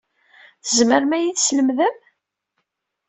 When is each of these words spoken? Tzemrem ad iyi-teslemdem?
Tzemrem 0.63 1.11
ad 1.15 1.21
iyi-teslemdem? 1.21 1.95